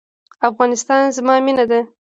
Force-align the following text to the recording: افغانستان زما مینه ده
افغانستان 0.49 1.01
زما 1.17 1.35
مینه 1.45 1.65
ده 1.69 1.79